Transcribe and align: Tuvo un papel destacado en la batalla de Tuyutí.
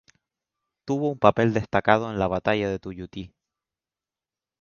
Tuvo 0.83 1.09
un 1.11 1.19
papel 1.19 1.53
destacado 1.53 2.09
en 2.09 2.17
la 2.17 2.25
batalla 2.27 2.67
de 2.67 2.79
Tuyutí. 2.79 3.35